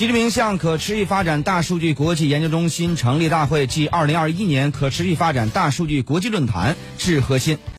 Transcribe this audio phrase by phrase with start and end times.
[0.00, 7.58] 习近平向可持续发展大数据国际研究中心成立大会暨二零二一年可持续发展大数据国际论坛致贺信